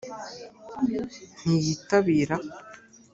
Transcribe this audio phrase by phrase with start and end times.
[1.41, 2.35] ntiyitabira